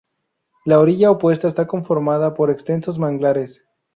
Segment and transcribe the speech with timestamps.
[0.65, 3.63] La orilla opuesta está conformada por extensos manglares.